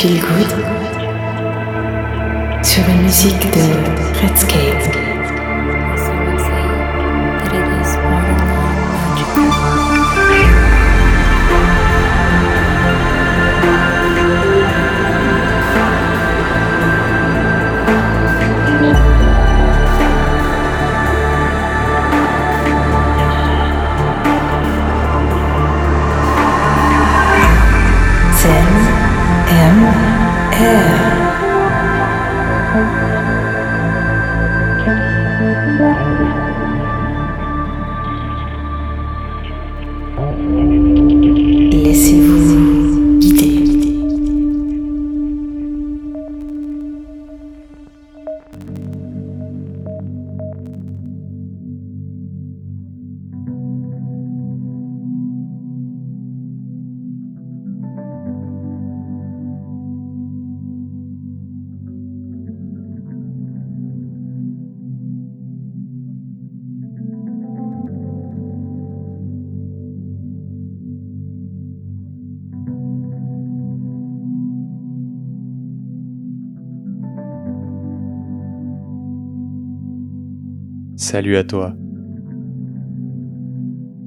feel 0.00 0.18
good 0.18 0.50
sur 2.64 2.82
une 2.88 3.02
musique 3.02 3.50
de 3.50 4.22
Redscape. 4.22 4.69
Salut 81.12 81.36
à 81.36 81.42
toi. 81.42 81.74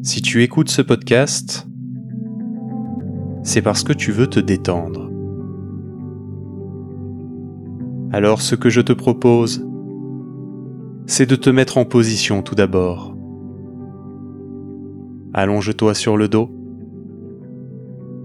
Si 0.04 0.22
tu 0.22 0.42
écoutes 0.42 0.70
ce 0.70 0.82
podcast, 0.82 1.68
c'est 3.44 3.62
parce 3.62 3.84
que 3.84 3.92
tu 3.92 4.14
veux 4.14 4.28
te 4.28 4.40
détendre. 4.40 5.12
Alors 8.14 8.42
ce 8.42 8.56
que 8.56 8.70
je 8.70 8.80
te 8.80 8.94
propose, 8.94 9.68
c'est 11.06 11.26
de 11.26 11.36
te 11.36 11.50
mettre 11.50 11.78
en 11.78 11.84
position 11.84 12.42
tout 12.42 12.56
d'abord. 12.56 13.18
Allonge-toi 15.34 15.96
sur 15.96 16.16
le 16.16 16.30
dos, 16.30 16.50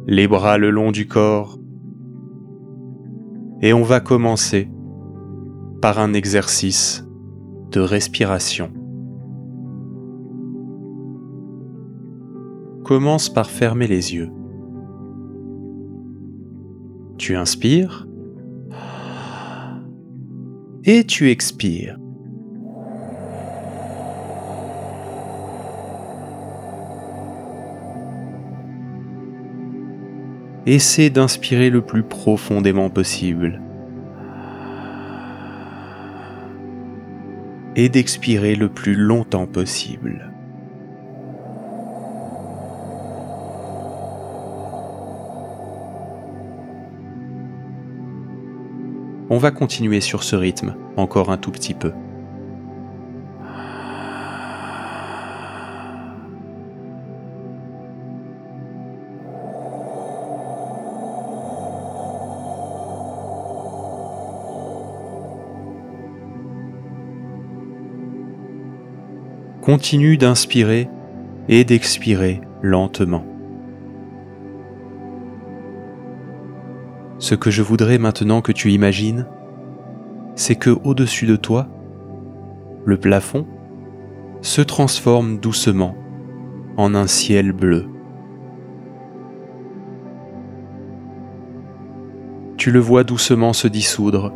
les 0.06 0.28
bras 0.28 0.56
le 0.56 0.70
long 0.70 0.92
du 0.92 1.08
corps, 1.08 1.58
et 3.60 3.72
on 3.72 3.82
va 3.82 3.98
commencer 3.98 4.70
par 5.82 5.98
un 5.98 6.12
exercice 6.12 7.07
de 7.70 7.80
respiration. 7.80 8.70
Commence 12.84 13.28
par 13.28 13.50
fermer 13.50 13.86
les 13.86 14.14
yeux. 14.14 14.30
Tu 17.18 17.36
inspires 17.36 18.06
et 20.84 21.04
tu 21.04 21.30
expires. 21.30 21.98
Essaie 30.64 31.10
d'inspirer 31.10 31.70
le 31.70 31.82
plus 31.82 32.02
profondément 32.02 32.90
possible. 32.90 33.60
Et 37.78 37.88
d'expirer 37.88 38.56
le 38.56 38.68
plus 38.68 38.96
longtemps 38.96 39.46
possible. 39.46 40.32
On 49.30 49.38
va 49.38 49.52
continuer 49.52 50.00
sur 50.00 50.24
ce 50.24 50.34
rythme 50.34 50.74
encore 50.96 51.30
un 51.30 51.36
tout 51.36 51.52
petit 51.52 51.74
peu. 51.74 51.92
Continue 69.68 70.16
d'inspirer 70.16 70.88
et 71.50 71.62
d'expirer 71.62 72.40
lentement. 72.62 73.22
Ce 77.18 77.34
que 77.34 77.50
je 77.50 77.60
voudrais 77.60 77.98
maintenant 77.98 78.40
que 78.40 78.50
tu 78.50 78.72
imagines, 78.72 79.26
c'est 80.36 80.54
que 80.54 80.70
au-dessus 80.70 81.26
de 81.26 81.36
toi, 81.36 81.68
le 82.86 82.96
plafond 82.96 83.46
se 84.40 84.62
transforme 84.62 85.38
doucement 85.38 85.94
en 86.78 86.94
un 86.94 87.06
ciel 87.06 87.52
bleu. 87.52 87.90
Tu 92.56 92.70
le 92.70 92.80
vois 92.80 93.04
doucement 93.04 93.52
se 93.52 93.68
dissoudre 93.68 94.32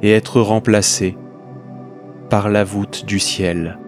et 0.00 0.12
être 0.12 0.40
remplacé 0.40 1.18
par 2.30 2.50
la 2.50 2.62
voûte 2.62 3.04
du 3.04 3.18
ciel. 3.18 3.80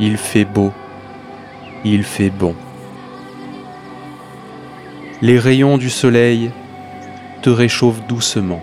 Il 0.00 0.16
fait 0.16 0.44
beau, 0.44 0.72
il 1.84 2.04
fait 2.04 2.30
bon. 2.30 2.54
Les 5.20 5.38
rayons 5.40 5.76
du 5.76 5.90
soleil 5.90 6.52
te 7.42 7.50
réchauffent 7.50 8.06
doucement. 8.06 8.62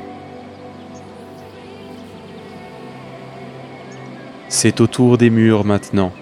C'est 4.47 4.79
autour 4.79 5.17
des 5.17 5.29
murs 5.29 5.65
maintenant 5.65 6.13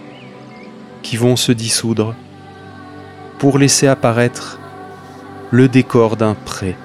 qui 1.04 1.18
vont 1.18 1.36
se 1.36 1.51
dissoudre 1.51 2.16
pour 3.38 3.59
laisser 3.59 3.86
apparaître 3.86 4.59
le 5.51 5.68
décor 5.68 6.18
d'un 6.18 6.33
pré. 6.33 6.75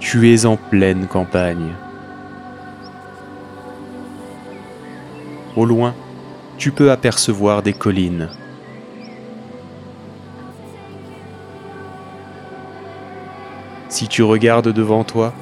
Tu 0.00 0.34
es 0.34 0.44
en 0.44 0.56
pleine 0.56 1.06
campagne. 1.06 1.72
Au 5.60 5.66
loin, 5.66 5.94
tu 6.56 6.72
peux 6.72 6.90
apercevoir 6.90 7.62
des 7.62 7.74
collines. 7.74 8.30
Si 13.90 14.08
tu 14.08 14.22
regardes 14.22 14.72
devant 14.72 15.04
toi, 15.04 15.34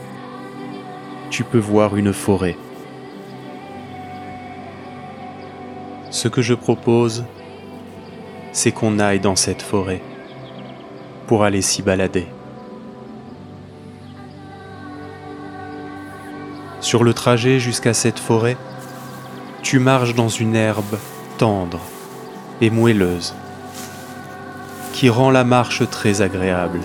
tu 1.31 1.45
peux 1.45 1.61
voir 1.61 1.95
une 1.95 2.13
forêt. 2.13 2.57
Ce 6.11 6.27
que 6.27 6.43
je 6.43 6.55
propose, 6.55 7.25
c'est 8.51 8.73
qu'on 8.73 8.99
aille 8.99 9.21
dans 9.21 9.37
cette 9.37 9.63
forêt 9.63 10.03
pour 11.29 11.45
aller 11.45 11.63
s'y 11.63 11.81
balader. 11.81 12.27
Sur 16.81 17.05
le 17.05 17.15
trajet 17.15 17.61
jusqu'à 17.61 17.95
cette 17.95 18.19
forêt, 18.19 18.57
tu 19.69 19.81
marches 19.81 20.15
dans 20.15 20.31
une 20.31 20.57
herbe 20.57 20.97
tendre 21.37 21.79
et 22.63 22.71
moelleuse 22.71 23.35
qui 24.95 25.11
rend 25.11 25.31
la 25.31 25.45
marche 25.45 25.83
très 25.91 26.23
agréable. 26.23 26.81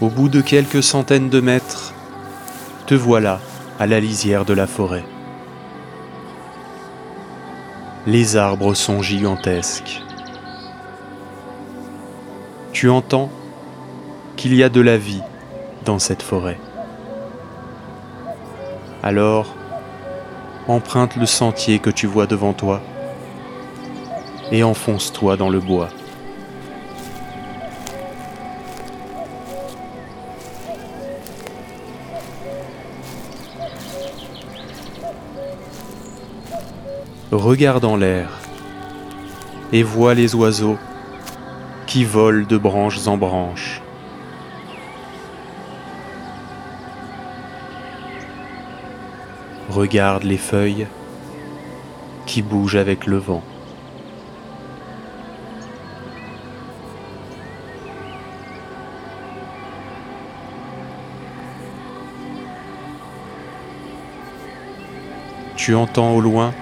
Au 0.00 0.08
bout 0.08 0.30
de 0.30 0.40
quelques 0.40 0.82
centaines 0.82 1.28
de 1.28 1.40
mètres, 1.40 1.92
te 2.86 2.94
voilà 2.94 3.38
à 3.78 3.86
la 3.86 4.00
lisière 4.00 4.46
de 4.46 4.54
la 4.54 4.66
forêt. 4.66 5.04
Les 8.06 8.38
arbres 8.38 8.72
sont 8.72 9.02
gigantesques. 9.02 10.00
Tu 12.72 12.88
entends 12.88 13.28
qu'il 14.36 14.54
y 14.54 14.62
a 14.62 14.70
de 14.70 14.80
la 14.80 14.96
vie 14.96 15.20
dans 15.84 15.98
cette 15.98 16.22
forêt. 16.22 16.58
Alors, 19.02 19.54
emprunte 20.66 21.16
le 21.16 21.26
sentier 21.26 21.78
que 21.78 21.90
tu 21.90 22.06
vois 22.06 22.26
devant 22.26 22.54
toi 22.54 22.80
et 24.50 24.62
enfonce-toi 24.62 25.36
dans 25.36 25.50
le 25.50 25.60
bois. 25.60 25.90
Regarde 37.32 37.84
en 37.84 37.94
l'air 37.94 38.28
et 39.72 39.84
vois 39.84 40.14
les 40.14 40.34
oiseaux 40.34 40.76
qui 41.86 42.02
volent 42.02 42.44
de 42.44 42.58
branches 42.58 43.06
en 43.06 43.16
branches. 43.16 43.80
Regarde 49.68 50.24
les 50.24 50.38
feuilles 50.38 50.88
qui 52.26 52.42
bougent 52.42 52.74
avec 52.74 53.06
le 53.06 53.18
vent. 53.18 53.44
Tu 65.54 65.76
entends 65.76 66.16
au 66.16 66.20
loin 66.20 66.52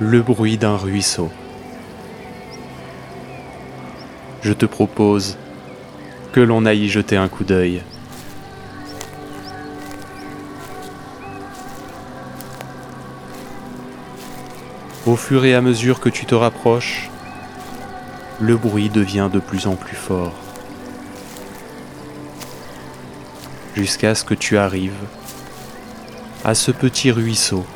le 0.00 0.22
bruit 0.22 0.56
d'un 0.56 0.78
ruisseau. 0.78 1.30
Je 4.40 4.54
te 4.54 4.64
propose 4.64 5.36
que 6.32 6.40
l'on 6.40 6.64
aille 6.64 6.88
jeter 6.88 7.18
un 7.18 7.28
coup 7.28 7.44
d'œil. 7.44 7.82
Au 15.04 15.16
fur 15.16 15.44
et 15.44 15.54
à 15.54 15.60
mesure 15.60 16.00
que 16.00 16.08
tu 16.08 16.24
te 16.24 16.34
rapproches, 16.34 17.10
le 18.40 18.56
bruit 18.56 18.88
devient 18.88 19.28
de 19.30 19.38
plus 19.38 19.66
en 19.66 19.74
plus 19.74 19.96
fort. 19.96 20.32
Jusqu'à 23.74 24.14
ce 24.14 24.24
que 24.24 24.34
tu 24.34 24.56
arrives 24.56 24.94
à 26.42 26.54
ce 26.54 26.70
petit 26.70 27.10
ruisseau 27.10 27.66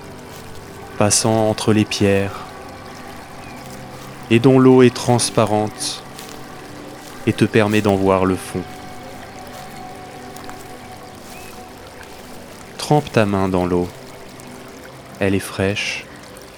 passant 0.99 1.49
entre 1.49 1.73
les 1.73 1.85
pierres 1.85 2.45
et 4.31 4.39
dont 4.39 4.59
l'eau 4.59 4.83
est 4.83 4.95
transparente 4.95 6.03
et 7.27 7.33
te 7.33 7.45
permet 7.45 7.81
d'en 7.81 7.97
voir 7.97 8.25
le 8.25 8.37
fond. 8.37 8.63
Trempe 12.79 13.11
ta 13.13 13.25
main 13.25 13.49
dans 13.49 13.67
l'eau. 13.67 13.89
Elle 15.21 15.35
est 15.35 15.41
fraîche, 15.41 16.05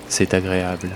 c'est 0.09 0.35
agréable. 0.35 0.91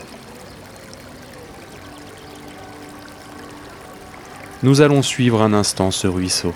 Nous 4.62 4.80
allons 4.80 5.02
suivre 5.02 5.40
un 5.40 5.52
instant 5.52 5.90
ce 5.90 6.06
ruisseau. 6.06 6.52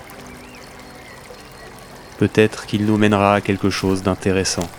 Peut-être 2.17 2.65
qu'il 2.65 2.85
nous 2.85 2.97
mènera 2.97 3.35
à 3.35 3.41
quelque 3.41 3.69
chose 3.69 4.03
d'intéressant. 4.03 4.69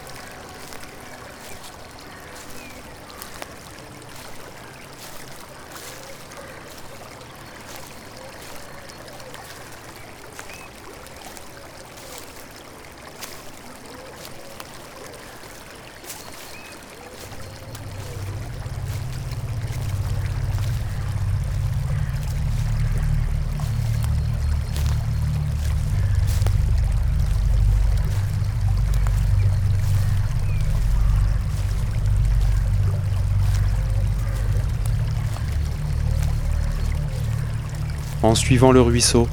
En 38.26 38.34
suivant 38.34 38.73
le 38.73 38.81
ruisseau, 38.81 39.28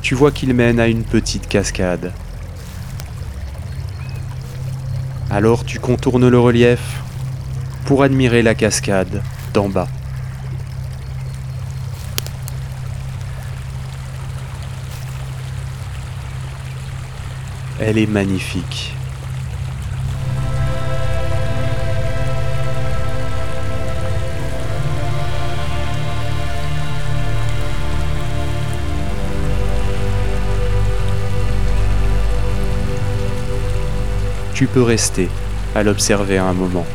tu 0.00 0.14
vois 0.14 0.30
qu'il 0.30 0.54
mène 0.54 0.80
à 0.80 0.86
une 0.86 1.04
petite 1.04 1.46
cascade. 1.48 2.14
Alors 5.30 5.66
tu 5.66 5.78
contournes 5.80 6.30
le 6.30 6.38
relief 6.38 7.02
pour 7.84 8.02
admirer 8.02 8.40
la 8.40 8.54
cascade 8.54 9.22
d'en 9.52 9.68
bas. 9.68 9.88
Elle 17.80 17.98
est 17.98 18.06
magnifique. 18.06 18.94
Tu 34.54 34.68
peux 34.68 34.82
rester 34.82 35.28
à 35.74 35.82
l'observer 35.82 36.38
un 36.38 36.52
moment. 36.52 36.86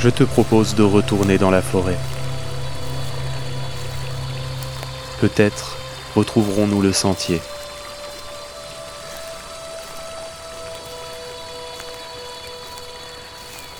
Je 0.00 0.08
te 0.08 0.24
propose 0.24 0.74
de 0.74 0.82
retourner 0.82 1.38
dans 1.38 1.50
la 1.50 1.62
forêt. 1.62 1.98
Peut-être 5.20 5.76
retrouverons-nous 6.16 6.80
le 6.80 6.92
sentier. 6.92 7.40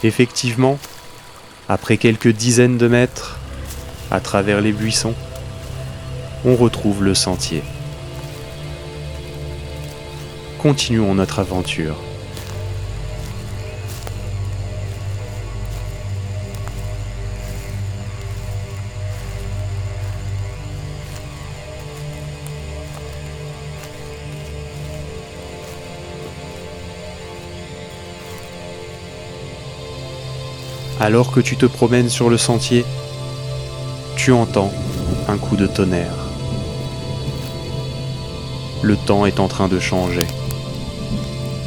Effectivement, 0.03 0.79
après 1.69 1.97
quelques 1.97 2.29
dizaines 2.29 2.79
de 2.79 2.89
mètres, 2.89 3.39
à 4.11 4.21
travers 4.21 4.61
les 4.61 4.73
buissons, 4.73 5.15
on 6.45 6.57
retrouve 6.57 7.05
le 7.05 7.15
sentier. 7.15 7.63
Continuons 10.59 11.15
notre 11.15 11.39
aventure. 11.39 11.97
Alors 31.01 31.33
que 31.33 31.41
tu 31.41 31.57
te 31.57 31.65
promènes 31.65 32.11
sur 32.11 32.29
le 32.29 32.37
sentier, 32.37 32.85
tu 34.17 34.33
entends 34.33 34.71
un 35.29 35.39
coup 35.39 35.57
de 35.57 35.67
tonnerre. 35.67 36.13
Le 38.83 38.97
temps 38.97 39.25
est 39.25 39.41
en 39.41 39.49
train 39.49 39.69
de 39.69 39.81
changer 39.81 40.27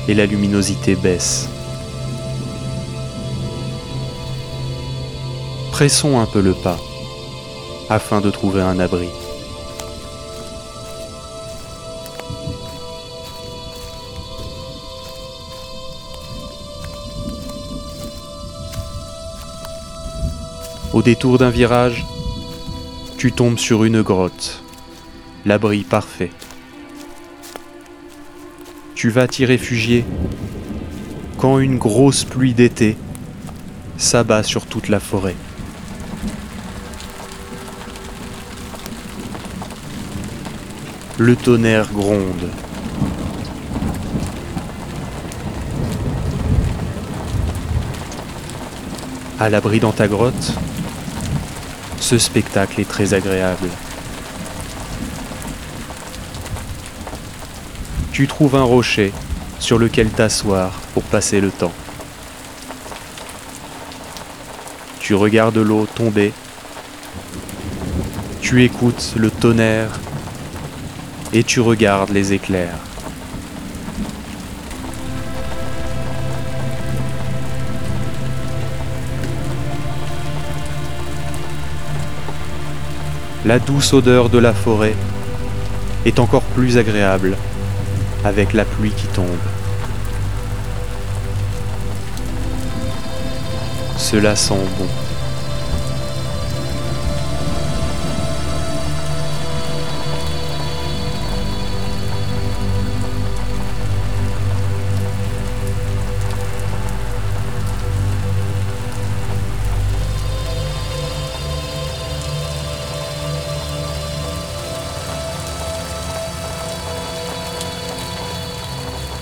et 0.07 0.13
la 0.13 0.27
luminosité 0.27 0.95
baisse. 0.95 1.49
Pressons 5.71 6.19
un 6.19 6.27
peu 6.27 6.39
le 6.39 6.53
pas 6.53 6.77
afin 7.89 8.21
de 8.21 8.29
trouver 8.29 8.61
un 8.61 8.79
abri. 8.79 9.09
Détour 21.03 21.37
d'un 21.37 21.49
virage, 21.49 22.05
tu 23.17 23.33
tombes 23.33 23.59
sur 23.59 23.83
une 23.83 24.01
grotte, 24.01 24.63
l'abri 25.45 25.83
parfait. 25.83 26.31
Tu 28.95 29.09
vas 29.09 29.27
t'y 29.27 29.43
réfugier 29.43 30.05
quand 31.37 31.59
une 31.59 31.77
grosse 31.77 32.23
pluie 32.23 32.53
d'été 32.53 32.95
s'abat 33.97 34.43
sur 34.43 34.65
toute 34.65 34.87
la 34.87 35.01
forêt. 35.01 35.35
Le 41.17 41.35
tonnerre 41.35 41.91
gronde. 41.91 42.49
À 49.37 49.49
l'abri 49.49 49.81
dans 49.81 49.91
ta 49.91 50.07
grotte, 50.07 50.53
ce 52.13 52.19
spectacle 52.19 52.79
est 52.79 52.87
très 52.87 53.15
agréable. 53.15 53.69
Tu 58.11 58.27
trouves 58.27 58.55
un 58.55 58.63
rocher 58.63 59.11
sur 59.57 59.79
lequel 59.79 60.11
t'asseoir 60.11 60.73
pour 60.93 61.01
passer 61.01 61.41
le 61.41 61.49
temps. 61.49 61.73
Tu 64.99 65.15
regardes 65.15 65.57
l'eau 65.57 65.87
tomber. 65.87 66.33
Tu 68.41 68.63
écoutes 68.63 69.13
le 69.15 69.31
tonnerre 69.31 69.99
et 71.33 71.43
tu 71.43 71.61
regardes 71.61 72.11
les 72.11 72.33
éclairs. 72.33 72.92
La 83.45 83.59
douce 83.59 83.91
odeur 83.91 84.29
de 84.29 84.37
la 84.37 84.53
forêt 84.53 84.95
est 86.05 86.19
encore 86.19 86.43
plus 86.43 86.77
agréable 86.77 87.35
avec 88.23 88.53
la 88.53 88.63
pluie 88.63 88.91
qui 88.91 89.07
tombe. 89.07 89.27
Cela 93.97 94.37
sent 94.37 94.55
bon. 94.79 95.02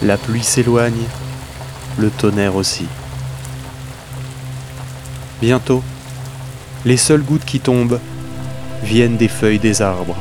La 0.03 0.17
pluie 0.17 0.43
s'éloigne, 0.43 1.03
le 2.00 2.10
tonnerre 2.10 2.55
aussi. 2.55 2.88
Bientôt, 5.41 5.84
les 6.86 6.98
seules 6.98 7.22
gouttes 7.22 7.46
qui 7.46 7.60
tombent 7.60 8.00
viennent 8.81 9.17
des 9.17 9.27
feuilles 9.27 9.60
des 9.60 9.84
arbres. 9.84 10.17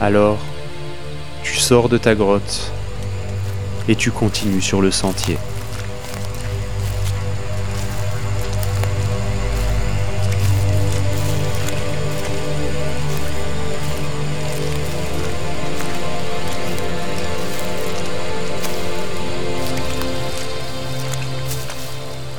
Alors, 0.00 0.38
tu 1.42 1.56
sors 1.56 1.88
de 1.88 1.98
ta 1.98 2.14
grotte 2.14 2.70
et 3.88 3.96
tu 3.96 4.12
continues 4.12 4.62
sur 4.62 4.80
le 4.80 4.92
sentier. 4.92 5.38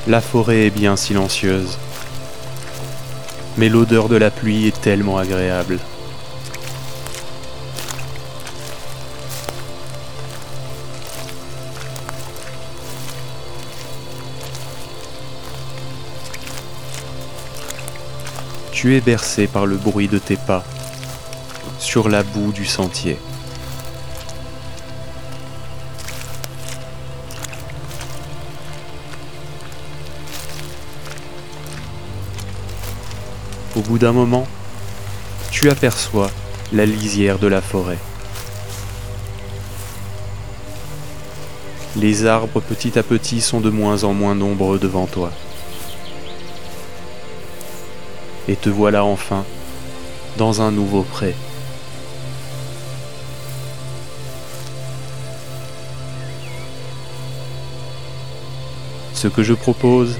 La 0.09 0.21
forêt 0.21 0.65
est 0.65 0.69
bien 0.71 0.95
silencieuse, 0.95 1.77
mais 3.57 3.69
l'odeur 3.69 4.09
de 4.09 4.15
la 4.15 4.31
pluie 4.31 4.65
est 4.65 4.81
tellement 4.81 5.19
agréable. 5.19 5.77
Tu 18.71 18.95
es 18.95 19.01
bercé 19.01 19.45
par 19.45 19.67
le 19.67 19.77
bruit 19.77 20.07
de 20.07 20.17
tes 20.17 20.37
pas 20.37 20.63
sur 21.77 22.09
la 22.09 22.23
boue 22.23 22.51
du 22.51 22.65
sentier. 22.65 23.19
Au 33.75 33.81
bout 33.81 33.99
d'un 33.99 34.11
moment, 34.11 34.47
tu 35.51 35.69
aperçois 35.69 36.31
la 36.73 36.85
lisière 36.85 37.38
de 37.38 37.47
la 37.47 37.61
forêt. 37.61 37.99
Les 41.95 42.25
arbres 42.25 42.61
petit 42.61 42.97
à 42.97 43.03
petit 43.03 43.41
sont 43.41 43.61
de 43.61 43.69
moins 43.69 44.03
en 44.03 44.13
moins 44.13 44.33
nombreux 44.33 44.79
devant 44.79 45.05
toi. 45.05 45.31
Et 48.47 48.55
te 48.55 48.69
voilà 48.69 49.03
enfin 49.03 49.45
dans 50.38 50.61
un 50.61 50.71
nouveau 50.71 51.03
pré. 51.03 51.35
Ce 59.13 59.27
que 59.27 59.43
je 59.43 59.53
propose, 59.53 60.17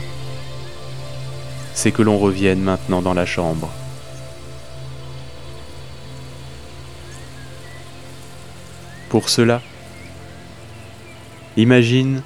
c'est 1.82 1.94
que 1.94 2.02
l'on 2.02 2.18
revienne 2.18 2.60
maintenant 2.60 3.02
dans 3.02 3.14
la 3.14 3.26
chambre. 3.26 3.70
Pour 9.08 9.30
cela, 9.30 9.62
imagine 11.56 12.22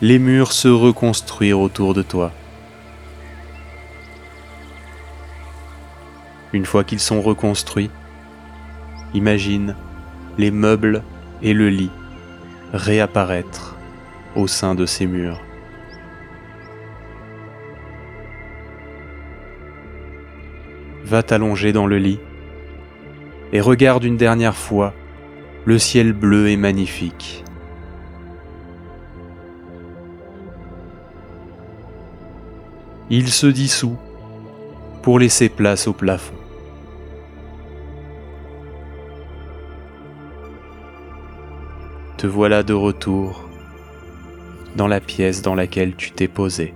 les 0.00 0.18
murs 0.18 0.52
se 0.52 0.68
reconstruire 0.68 1.60
autour 1.60 1.92
de 1.92 2.00
toi. 2.00 2.32
Une 6.54 6.64
fois 6.64 6.82
qu'ils 6.82 6.98
sont 6.98 7.20
reconstruits, 7.20 7.90
imagine 9.12 9.76
les 10.38 10.50
meubles 10.50 11.02
et 11.42 11.52
le 11.52 11.68
lit 11.68 11.90
réapparaître 12.72 13.76
au 14.34 14.46
sein 14.46 14.74
de 14.74 14.86
ces 14.86 15.06
murs. 15.06 15.42
Va 21.14 21.22
t'allonger 21.22 21.72
dans 21.72 21.86
le 21.86 21.98
lit 21.98 22.18
et 23.52 23.60
regarde 23.60 24.02
une 24.02 24.16
dernière 24.16 24.56
fois 24.56 24.92
le 25.64 25.78
ciel 25.78 26.12
bleu 26.12 26.48
et 26.48 26.56
magnifique. 26.56 27.44
Il 33.10 33.28
se 33.28 33.46
dissout 33.46 33.96
pour 35.02 35.20
laisser 35.20 35.48
place 35.48 35.86
au 35.86 35.92
plafond. 35.92 36.34
Te 42.16 42.26
voilà 42.26 42.64
de 42.64 42.74
retour 42.74 43.48
dans 44.74 44.88
la 44.88 44.98
pièce 44.98 45.42
dans 45.42 45.54
laquelle 45.54 45.94
tu 45.94 46.10
t'es 46.10 46.26
posé. 46.26 46.74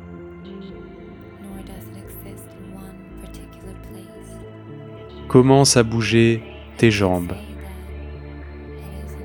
Commence 5.29 5.77
à 5.77 5.83
bouger 5.83 6.43
tes 6.79 6.91
jambes, 6.91 7.35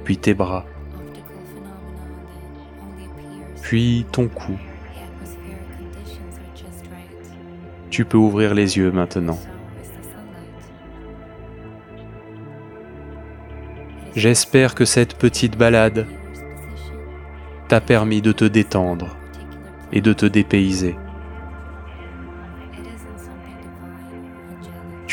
puis 0.04 0.18
tes 0.18 0.34
bras, 0.34 0.66
puis 3.62 4.06
ton 4.12 4.28
cou. 4.28 4.58
Tu 7.90 8.04
peux 8.04 8.18
ouvrir 8.18 8.54
les 8.54 8.78
yeux 8.78 8.92
maintenant. 8.92 9.40
J'espère 14.14 14.76
que 14.76 14.84
cette 14.84 15.16
petite 15.16 15.58
balade 15.58 16.06
t'a 17.70 17.80
permis 17.80 18.22
de 18.22 18.34
te 18.34 18.44
détendre 18.44 19.16
et 19.94 20.02
de 20.02 20.12
te 20.12 20.26
dépayser. 20.26 20.98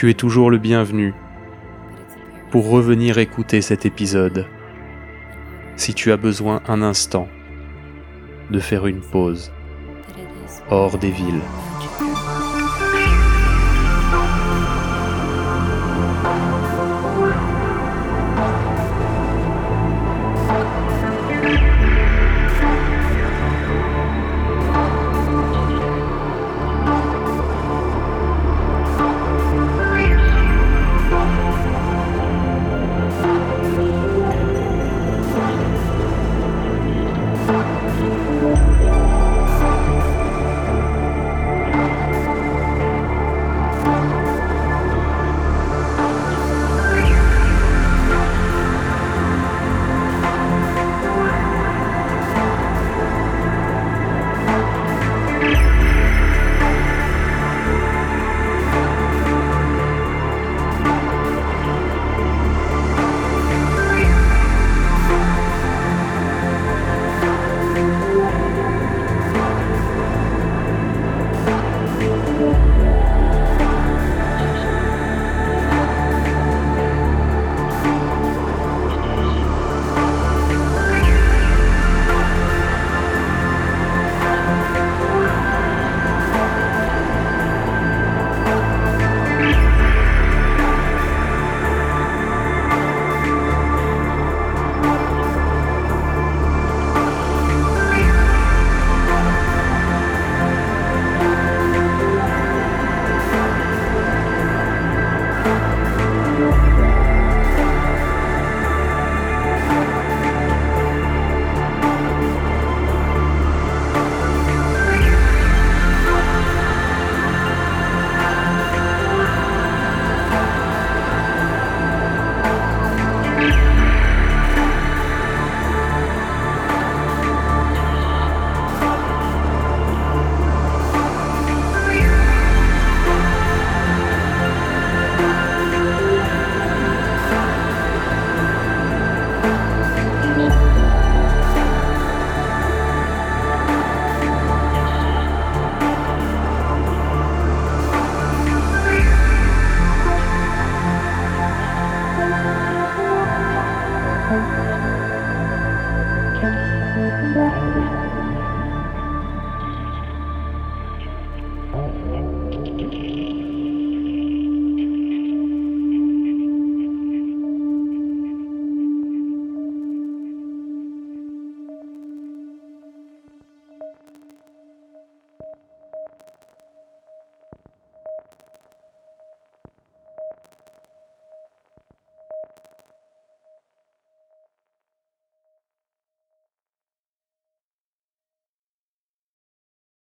Tu 0.00 0.09
es 0.09 0.14
toujours 0.14 0.50
le 0.50 0.57
bienvenu 0.57 1.12
pour 2.50 2.71
revenir 2.71 3.19
écouter 3.19 3.61
cet 3.61 3.85
épisode 3.85 4.47
si 5.76 5.92
tu 5.92 6.11
as 6.11 6.16
besoin 6.16 6.62
un 6.69 6.80
instant 6.80 7.28
de 8.50 8.61
faire 8.61 8.87
une 8.87 9.02
pause. 9.02 9.52
hors 10.71 10.97
des 10.97 11.11
villes. 11.11 11.42